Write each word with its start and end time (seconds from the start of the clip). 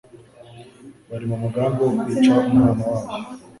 bari 1.09 1.25
mu 1.31 1.37
mugambi 1.43 1.79
wo 1.85 1.91
kwica 1.99 2.31
Umwana 2.49 2.83
wayo. 2.91 3.11